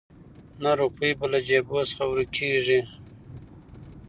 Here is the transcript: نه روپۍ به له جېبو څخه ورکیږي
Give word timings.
نه 0.63 0.71
روپۍ 0.81 1.11
به 1.19 1.25
له 1.31 1.39
جېبو 1.47 1.79
څخه 1.89 2.03
ورکیږي 2.09 2.79